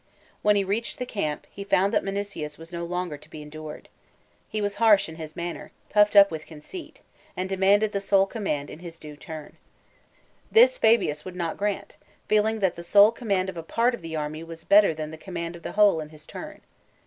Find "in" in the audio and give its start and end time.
5.07-5.17, 8.71-8.79, 15.99-16.09